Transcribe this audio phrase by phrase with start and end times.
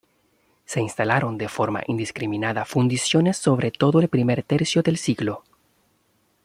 [0.65, 5.43] Se instalaron de forma indiscriminada fundiciones sobre todo en el primer tercio de siglo.